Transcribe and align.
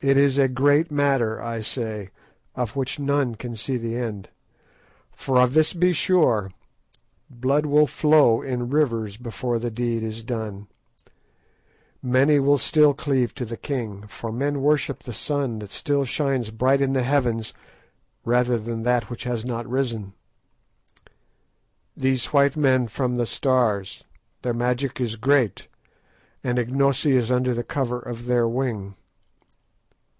It 0.00 0.16
is 0.16 0.38
a 0.38 0.46
great 0.46 0.92
matter, 0.92 1.42
I 1.42 1.60
say, 1.60 2.10
of 2.54 2.76
which 2.76 3.00
none 3.00 3.34
can 3.34 3.56
see 3.56 3.76
the 3.76 3.96
end. 3.96 4.28
For 5.10 5.40
of 5.40 5.54
this 5.54 5.72
be 5.72 5.92
sure, 5.92 6.52
blood 7.28 7.66
will 7.66 7.88
flow 7.88 8.40
in 8.40 8.70
rivers 8.70 9.16
before 9.16 9.58
the 9.58 9.72
deed 9.72 10.04
is 10.04 10.22
done; 10.22 10.68
many 12.00 12.38
will 12.38 12.58
still 12.58 12.94
cleave 12.94 13.34
to 13.34 13.44
the 13.44 13.56
king, 13.56 14.06
for 14.06 14.30
men 14.30 14.62
worship 14.62 15.02
the 15.02 15.12
sun 15.12 15.58
that 15.58 15.70
still 15.72 16.04
shines 16.04 16.52
bright 16.52 16.80
in 16.80 16.92
the 16.92 17.02
heavens, 17.02 17.52
rather 18.24 18.56
than 18.56 18.84
that 18.84 19.10
which 19.10 19.24
has 19.24 19.44
not 19.44 19.68
risen. 19.68 20.12
These 21.96 22.26
white 22.26 22.56
men 22.56 22.86
from 22.86 23.16
the 23.16 23.26
Stars, 23.26 24.04
their 24.42 24.54
magic 24.54 25.00
is 25.00 25.16
great, 25.16 25.66
and 26.44 26.56
Ignosi 26.56 27.16
is 27.16 27.32
under 27.32 27.52
the 27.52 27.64
cover 27.64 27.98
of 27.98 28.26
their 28.26 28.46
wing. 28.46 28.94